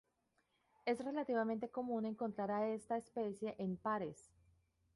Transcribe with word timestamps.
Es 0.87 0.97
relativamente 1.05 1.69
común 1.69 2.07
encontrar 2.07 2.49
a 2.49 2.67
esta 2.69 2.97
especie 2.97 3.53
en 3.59 3.77
pares. 3.77 4.31